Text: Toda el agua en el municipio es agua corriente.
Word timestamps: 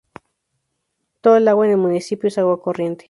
Toda 1.21 1.37
el 1.37 1.47
agua 1.47 1.65
en 1.65 1.73
el 1.73 1.77
municipio 1.77 2.27
es 2.27 2.39
agua 2.39 2.59
corriente. 2.59 2.99